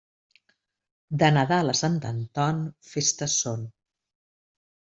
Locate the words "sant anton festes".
1.81-3.37